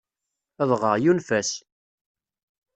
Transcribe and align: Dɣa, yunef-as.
Dɣa, 0.69 0.91
yunef-as. 1.03 1.51